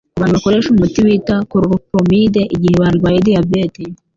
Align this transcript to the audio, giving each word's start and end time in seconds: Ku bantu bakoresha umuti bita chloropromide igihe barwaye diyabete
Ku 0.13 0.17
bantu 0.21 0.35
bakoresha 0.37 0.69
umuti 0.71 0.99
bita 1.07 1.35
chloropromide 1.49 2.41
igihe 2.55 2.75
barwaye 2.81 3.17
diyabete 3.27 3.83